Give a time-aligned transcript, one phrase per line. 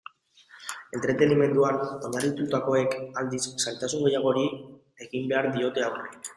[0.99, 1.77] Entretenimenduan
[2.09, 4.49] oinarritutakoek, aldiz, zailtasun gehiagori
[5.07, 6.15] egin behar diote aurre.